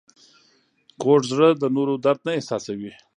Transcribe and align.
کوږ 1.01 1.21
زړه 1.31 1.49
د 1.61 1.63
نورو 1.75 1.93
درد 2.05 2.21
نه 2.27 2.31
احساسوي 2.37 2.93